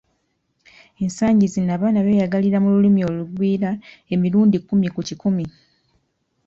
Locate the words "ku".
4.95-5.01